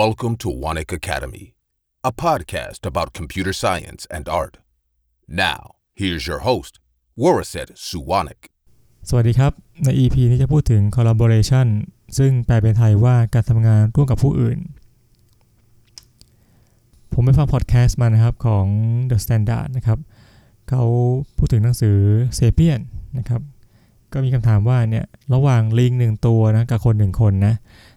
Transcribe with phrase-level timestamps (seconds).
[0.00, 1.54] Welcome to Wanik Academy,
[2.02, 4.54] a podcast about computer science and art.
[5.28, 5.60] Now,
[6.00, 6.72] here's your host,
[7.22, 8.42] Waraset Suwanik.
[9.08, 9.52] สวัสดีครับ
[9.84, 11.66] ใน EP นี้จะพูดถึง collaboration
[12.18, 14.58] ซึ่งแปลเป็นไทยว่าการทำงานร่วมกับผู้อื่น
[17.12, 18.66] ผมไปฟังพอดแคสต์มานะครับของ
[19.10, 19.98] The Standard นะครับ
[20.68, 20.82] เขา
[21.36, 21.96] พูดถึงหนังสือ
[22.38, 22.80] Sapien
[23.18, 23.40] นะครับ
[24.12, 25.04] ก็มีคำถามว่าเนี่ย
[25.34, 27.54] ระหว่างลิงหนึ่งตัวนะกับคนหนึ่งคนนะ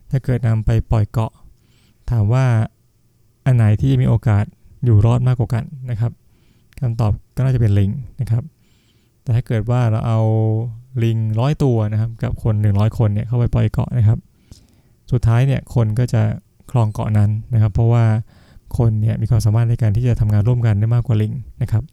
[0.10, 1.34] ถ้าเกิดนำไปปล่อยเกาะ
[2.12, 2.46] ถามว่า
[3.46, 4.46] อันไหนที่จะมีโอกาส
[4.86, 6.12] อยู่รอดมากกว่ากันนะครับ
[6.80, 8.44] คำตอบก็น่าจะเป็นลิงนะครับ
[9.24, 10.20] แต่ถ้าเกิดว่าเราเอา
[11.04, 14.20] ลิงร้อยตัวนะครับ กับคน 100 คนเนี่ยเข้าไปปล่อยเกาะนะครับ
[15.12, 16.22] สุดท้ายเนี่ยคนก็จะ
[16.72, 18.06] ครองเกาะนั้นนะครับ เพราะว่า
[18.78, 21.84] คนเนี่ยมีความสามารถในการที่จะทำงานร่วมกันได้มากกว่าลิงนะครับ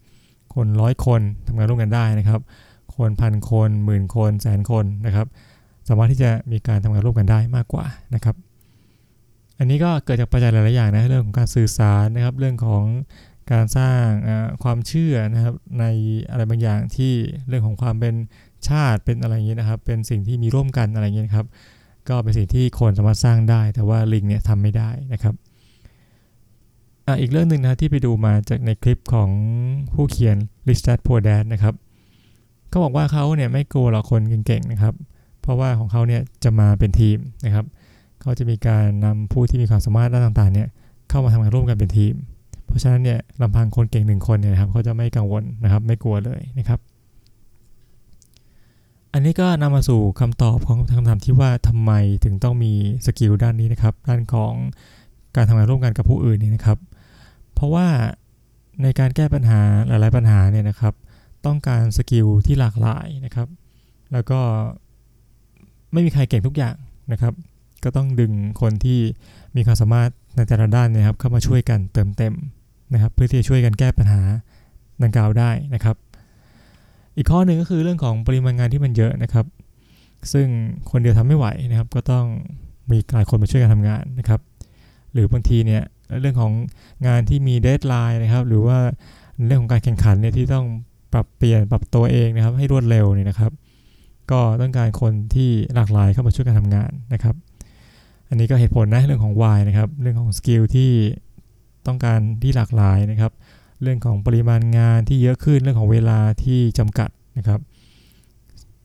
[0.54, 2.40] คนร้อยคนทำงานร่วมกันได้นะครับ
[2.96, 5.26] คนพันคนหมื่นคนแสนคนนะครับ
[5.88, 7.84] สามารถที่จะมีการทำงานร่วมกันได้มากกว่า
[8.14, 8.36] นะครับ
[9.58, 12.84] อันนี้ก็เกิดจากปัจจัยหลายๆอย่างนะเรื่องของการสื่อสารนะครับ เรื่องของ
[13.52, 14.04] การสร้าง
[14.62, 15.84] ความเชื่อนะครับใน
[16.30, 17.12] อะไรบางอย่างที่
[17.48, 18.14] เรื่องของความเป็น
[18.68, 21.46] ชาติเป็นอะไรอย่างนี้นะครับ เป็นสิ่งที่มีร่วมกันอะไรอย่างนี้นะครับ
[22.08, 25.34] ก็เป็นสิ่งที่คนสามารถสร้างได้ แต่ว่าลิงเนี่ยทำไม่ได้นะครับ
[27.06, 29.30] ออีกเรื่องหนึ่งนะที่ไปดูมาจากในคลิปของ
[29.94, 30.36] ผู้เขียน
[30.68, 31.74] Richard p o d a d นะครับ
[32.68, 34.94] เขาบอกว่าเขาเนี่ยไม่กลัวหรอกคนเก่งๆนะครับ
[35.42, 40.68] เพราะว่าของเขาเนี่ยจะมาเป็นทีมนะครับเขาจะมีการนำผู้ที่มีความสามารถด้านต่างๆเนี่ย
[41.08, 42.14] เข้ามาทำงานร่วมกันเป็นทีม
[42.66, 46.80] เพราะฉะนั้นเนี่ยลำพังคนเก่งหนึ่งคนเนี่ยครับเขาจะไม่กังวลนะครับไม่กลัวเลยนะครับ
[49.12, 51.92] อันนี้ก็นำมาสู่คำตอบของคำถามที่ว่าทำไม
[52.24, 52.72] ถึงต้องมี
[53.06, 54.52] skill ด้านนี้นะครับด้านของ
[55.36, 56.78] การทำงานร่วมกันกับผู้อื่นนี่นะครับ
[57.54, 57.86] เพราะว่า
[58.82, 60.94] ในการแก้ปัญหาหลายๆปัญหาเนี่ยนะครับ
[61.46, 63.48] ต้องการ skill ที่หลากหลายนะครับ
[64.12, 64.40] แล้วก็
[65.92, 66.74] ไม่มีใครเก่งทุกอย่าง
[67.12, 67.34] นะครับ
[67.84, 69.00] ก็ต้องดึงคนที่
[69.56, 72.34] มีความสามารถในแต่ละด้านนะครับเข้ามาช่วยกันเติมเต็ม
[72.92, 74.22] นะครับ เพื่อที่จะช่วยกันแก้ปัญหา
[75.02, 75.96] ดังกล่าวได้นะครับ
[77.16, 79.46] อีกข้อหนึ่งก็คือเรื่องของปริมาณงานที่มันเยอะนะครับ
[80.32, 80.46] ซึ่ง
[80.90, 82.26] คนเดียวทำไม่ไหวนะครับ ก็ต้อง
[82.90, 84.40] มีหลายคนมาช่วยกันทำงานนะครับ
[85.12, 85.82] หรือบางทีเนี่ย
[86.20, 86.52] เรื่องของ
[87.06, 88.78] งานที่มี deadline นะครับ หรือว่า
[89.46, 90.66] เรื่องของการแข่งขันเนี่ยที่ต้อง
[91.12, 93.52] ปรับเปลี่ยนปรับตัวเองนะครับ ให้รวดเร็วเนี่ยนะครับ
[94.30, 97.34] ก็ต้องการคนที่หลากหลายเข้ามาช่วยกันทำงานนะครับ
[98.32, 100.90] อันนี้ก็เหตุผลนะเรื่องของ why นะครับ เรื่องของ skill ที่
[101.86, 103.32] ต้องการที่หลากหลายนะครับ
[103.82, 107.60] เรื่องของปริมาณงานที่เยอะขึ้น เรื่องของเวลาที่จำกัดนะครับ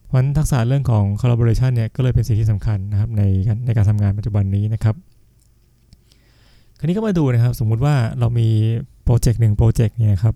[0.05, 3.21] เพราะทักษะเรื่องของ collaboration เนี่ยก็เลยเป็นสิ่งที่สำคัญนะครับใน
[3.65, 4.95] ในการทำงานปัจจุบันนี้นะครับ
[6.77, 8.47] คราวนี้ก็มาดูนะครับ สมมุติว่าเรามี
[9.03, 10.35] โปรเจกต์หนึ่งโปรเจกต์เนี่ยครับ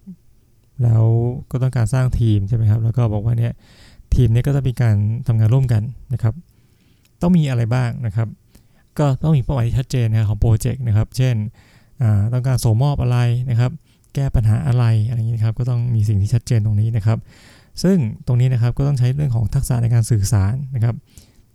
[0.84, 1.04] แล้ว
[1.52, 3.54] ก็ต้องการสร้างทีมใช่ไหมครับ แล้วก็บอกว่าเนี่ย
[4.16, 4.96] ทีมนี้ก็จะมีการ
[5.28, 5.82] ทำงานร่วมกัน
[6.14, 6.34] นะครับ
[7.22, 8.28] ต้องมีอะไรบ้างนะครับ
[9.00, 11.36] ก็ต้องมีเป้าหมายที่ชัดเจนนะครับของโปรเจกต์นะครับ เช่น
[12.34, 13.18] ต้องการส่งมอบอะไร
[13.50, 13.72] นะครับ
[14.16, 17.18] แก้ปัญหาอะไรอะไรอย่างนี้นครับ ก็ต้องมีสิ่งที่ชัดเจนตรงนี้นะครับ
[17.84, 17.98] ซึ่ง
[18.28, 20.96] ตรงนี้นะครับก็ต้องใช้เรื่องของทักษะในการสื่อสารนะครับ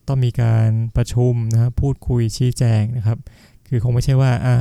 [0.09, 3.19] ต้องมีการประชุมนะครับพูดคุยชี้แจงนะครับ
[3.69, 4.57] คือคงไม่ใช่ว่าอ่า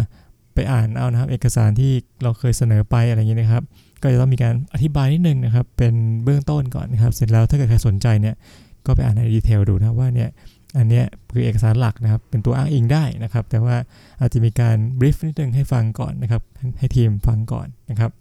[0.53, 1.91] ไปอ่านเอานะครับ เอกสารที่
[2.23, 3.63] เราเคยเสนอไปอะไรอย่างนี้นะครับ
[4.01, 5.93] ก็จะต้องมีการอธิบายนิดนึงนะครับ เป็น
[6.23, 8.35] เบื้องต้นก่อนนะครับ เสร็จแล้วถ้าเกิดใครสนใจเนี่ย
[8.85, 10.29] ก็ไปอ่านในดีเทลดูนะว่าเนี่ย
[10.77, 13.75] อันนี้คือเอกสารหลักนะครับ เป็นตัวอ้างอิงได้นะครับ แต่ว่า
[14.19, 16.41] อาจจะมีการบรีฟนิดนึงให้ฟังก่อนนะครับ
[16.79, 18.11] ให้ทีมฟังก่อนนะครับ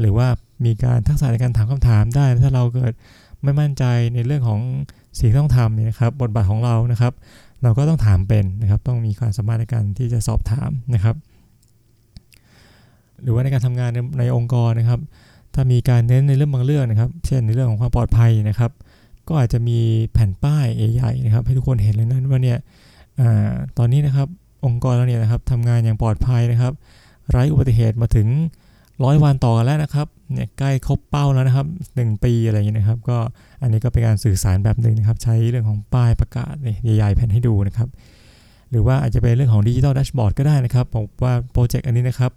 [0.00, 0.28] หรือว่า
[0.64, 2.92] มีการทักษะในการถามคำถามได้ ถ้าเราเกิด
[3.42, 3.84] ไม่มั่นใจ
[4.14, 4.60] ในเรื่องของ
[5.18, 7.12] สิ่งที่ต้องทำเนี่ยนะครับ บทบาทของเรานะครับ
[7.62, 11.16] เราก็ต้องถามเป็นนะครับ ต้องมีความสามารถในการที่จะสอบถามนะครับ
[13.22, 15.00] หรือว่าในการทำงานในในองค์กรนะครับ
[15.54, 18.72] ถ้ามีการเน้นในเรื่องบางเรื่องนะครับ เช่นในเรื่องของความปลอดภัยนะครับ
[19.28, 19.78] ก็อาจจะมี
[20.12, 20.66] แผ่นป้าย
[21.04, 22.58] หญ่นะครับ ให้ทุกคนเห็นเลยนะว่าเนี่ย
[23.20, 23.22] อ
[23.78, 24.28] ตอนนี้นะครับ
[24.64, 26.72] องค์กรเราเนี่ยนะครับทำงานอย่างปลอดภัยนะครับ
[27.30, 28.28] ไร้อุบัติเหตุมาถึง
[29.04, 31.66] ร้อยวันต่อกันแล้วนะครับเนี่ยใกล้ครบเป้าแล้วนะครับ
[31.96, 33.18] 1 ปีอะไรอย่างเงี้ยนะครับ ก็
[33.62, 36.54] อันนี้ก็เป็นการสื่อสารแบบหนึ่งนะครับ ใช้เรื่องของป้ายประกาศ
[36.96, 37.88] ใหญ่ๆแผ่นให้ดูนะครับ
[38.70, 42.32] หรือว่าอาจจะเป็นเรื่องของ digital dashboard ก็ได้นะครับบอกว่าโปรเจกต์อันนี้นะครับ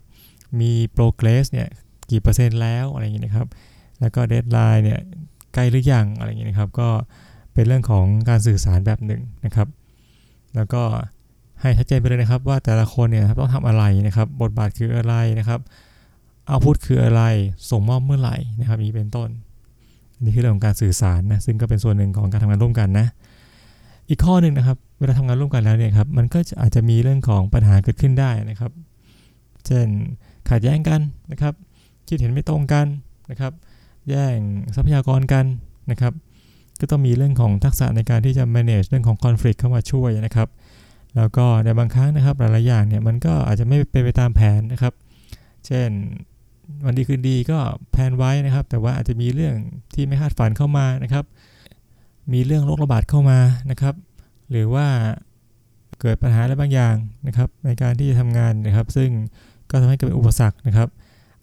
[0.59, 1.67] มี progress เนี่ย
[2.09, 3.47] กี่เปอร์เซ็นต์แล้วอะไรอย่างเงี้ยนะครับ
[3.99, 4.99] แล้วก็เดทไลน์เนี่ย
[5.53, 6.89] ใกล้หรือยังอะไรอย่างเงี้ยนะครับ ก็
[7.57, 9.67] เป็นเรื่องของการสื่อสารแบบหนึ่งนะครับ
[10.55, 10.81] แล้วก็
[11.61, 15.59] ให้ชัดเจนไปเลยนะครับ ว่าแต่ละคนเนี่ยต้องทำอะไรนะครับ บทบาทคืออะไรนะครับ
[16.47, 17.21] เอาพุทคืออะไร
[17.69, 19.29] ส่งมอบเมื่อไหร่นะครับนี้เป็นต้น
[20.23, 23.07] นี่คือเรื่องของการสื่อสารนะซึ่งก็เป็นส่วนหนึ่งของการทำงานร่วมกันนะ
[24.09, 28.71] อีกข้อหนึ่งนะครับ เวลาทำงานร่วมกันแล้วเนี่ยครับมันก็อาจจะมีเรื่องของปัญหาเกิดขึ้นได้นะครับ
[29.65, 29.87] เช่น
[30.49, 31.01] ขัดแย้งกัน
[31.31, 31.53] นะครับ
[32.07, 32.85] คิดเห็นไม่ตรงกัน
[33.29, 33.53] นะครับ
[34.09, 34.37] แย่ง
[34.75, 35.45] ทรัพยากรกัน
[35.91, 36.13] นะครับ
[36.81, 40.49] ก็ต้องมีเรื่องของทักษะในการที่จะ manage เรื่องของ conflict เข้ามาช่วยนะครับ
[41.17, 44.93] แล้วก็ในบางครั้งนะครับหลายๆอย่างเนี่ยมันก็อาจจะไม่เป็นไปตามแผนนะครับ
[45.65, 45.89] เช่น
[46.85, 47.57] วันดีคืนดีก็
[47.91, 49.55] แพลนไว้นะครับ แต่ว่าอาจจะมีเรื่อง
[49.93, 51.25] ที่ไม่คาดฝันเข้ามานะครับ
[52.33, 53.39] มีเรื่องโรคระบาดเข้ามา
[53.71, 53.95] นะครับ
[54.51, 54.87] หรือว่า
[56.01, 56.95] เกิดปัญหาอะไรบางอย่าง
[57.27, 59.09] นะครับ ในการที่จะทำงานนะครับ ซึ่ง
[59.69, 60.89] ก็ทำให้เกิดอุปสรรคนะครับ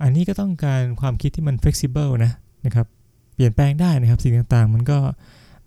[0.03, 2.33] อันนี้ก็ต้องการความคิดที่มัน flexible นะ
[2.67, 2.87] นะครับ
[3.35, 4.99] เปลี่ยนแปลงได้นะครับ สิ่งต่างๆ มันก็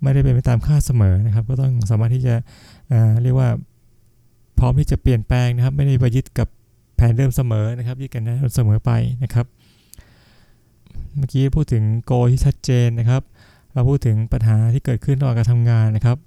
[0.01, 2.35] ไม่ได้เป็นไปตามคาดเสมอนะครับ ก็ต้องสามารถที่จะ
[3.23, 3.49] เรียกว่า
[4.59, 6.47] พร้อมที่จะเปลี่ยนแปลงนะครับ ไม่ได้ไปยึดกับ
[6.95, 8.91] แผนเดิมเสมอนะครับยึดกันได้เสมอไป
[9.23, 9.45] นะครับ
[11.15, 13.21] เมื่อกี้พูดถึงโกที่ชัดเจนนะครับ
[13.73, 16.17] เราพูดถึงปัญหาที่เกิดขึ้นระหว่างการทำงานนะครับ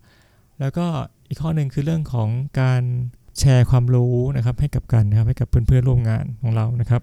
[0.60, 0.86] แล้วก็
[1.28, 2.28] อีกข้อหนึ่งคือเรื่องของ
[2.60, 2.82] การ
[3.38, 7.02] แชร์ความรู้นะครับให้กับกันนะครับให้กับเพื่อนๆร่วมงานของเรานะครับ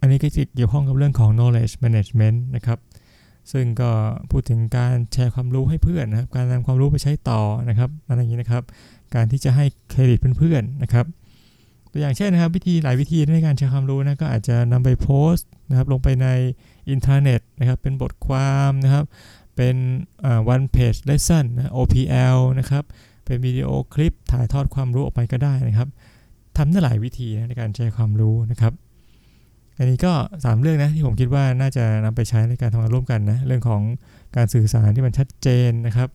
[0.00, 2.78] อันนี้ก็จะเกี่ยวข้องกับเรื่องของ knowledge management นะครับ
[3.52, 3.90] ซึ่งก็
[4.30, 8.62] พูดถึงการแชร์ความรู้ให้เพื่อนนะครับ การนำความรู้ไปใช้ต่อนะครับอะไรอย่างนี้นะครับ
[9.14, 11.06] การที่จะให้เครดิตเพื่อนๆนะครับ
[11.92, 16.28] ตัวอย่างเช่นนะครับ วิธีหลายวิธีในการแชร์ความรู้นะก็อาจจะนำไปโพสต์นะครับ ลงไปใน
[16.90, 19.04] อินเทอร์เน็ตนะครับ เป็นบทความนะครับ
[19.56, 19.76] เป็น
[20.54, 22.84] one page lesson นะ OPL นะครับ
[23.24, 25.88] เป็นวิดีโอคลิปถ่ายทอดความรู้ออกไปก็ได้นะครับ
[26.56, 28.72] ทำได้หลายวิธีนะในการแชร์ความรู้นะครับ
[29.78, 33.82] อันนี้ก็ 3 เรื่องนะที่ผมคิดว่าน่าจะนำไปใช้ในการทำงานร่วมกันนะเรื่องของ
[34.36, 36.08] การสื่อสารที่มันชัดเจนนะครับ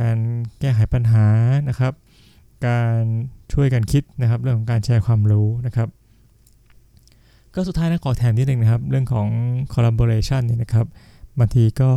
[0.00, 0.16] การ
[0.60, 1.26] แก้ไขปัญหา
[1.68, 1.92] นะครับ
[2.66, 3.00] การ
[3.52, 5.88] ช่วยกันคิดนะครับ เรื่องของการแชร์ความรู้นะครับ
[7.54, 9.28] ก็สุดท้ายนะขอแถมนิดนึงนะครับ เรื่องของ
[9.74, 10.86] collaboration เนี่ยนะครับ
[11.38, 11.90] บางทีก็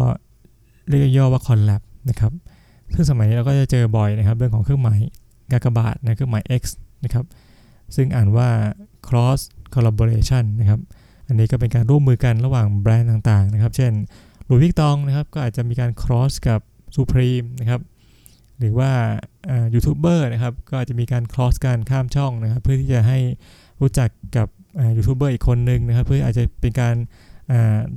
[0.88, 2.34] เรียกย่อว่า collab นะครับ
[2.94, 5.00] ซึ่งสมัยนี้เราก็จะเจอบ่อยนะครับ เรื่องของเครื่องหมาย
[5.52, 6.64] กากบาทนะเครื่องหมาย X
[7.04, 7.26] นะครับ
[7.96, 8.50] ซึ่งอ่านว่า
[9.08, 9.40] cross
[9.76, 10.80] collaboration นะครับ
[11.30, 13.92] อันนี้ก็เป็นการร่วมมือกันระหว่างแบรนด์ต่างๆนะครับ เช่น
[14.46, 16.60] หลุยส์วิกตองนะครับก็อาจจะมีการ cross กับ
[16.96, 17.82] Supreme นะครับ
[18.60, 18.92] หรือว่า
[19.74, 23.20] ยูทูบเบอร์นะครับก็อาจจะมีการ cross การข้ามช่องนะครับ เพื่อที่จะให้
[23.82, 24.48] รู้จักกับ
[24.98, 26.96] ยูทูบเบอร์อีกคนนึงนะครับ เพื่ออาจจะเป็นการ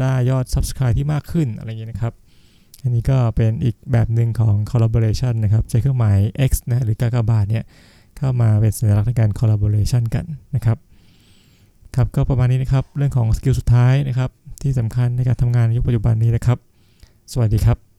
[0.00, 2.14] ได้ยอด subscribe ที่มากขึ้นอะไรอย่างเงี้ยนะครับ
[2.82, 6.18] อันนี้ก็เป็นอีกแบบหนึ่งของ collaboration นะครับใช้เครื่องหมาย
[6.50, 7.64] X นะหรือกากบาทเนี่ย
[8.16, 10.24] เข้ามาเป็นสัญลักษณ์ในการ collaboration กัน
[10.56, 10.78] นะครับ
[11.96, 14.30] ครับก็ประมาณนี้นะครับเรื่องของ skill สุดท้ายนะครับ
[14.62, 16.58] ที่สำคัญในการทำงานในยุคปัจจุบันนี้นะครับ
[17.32, 17.82] สวัสดีครับ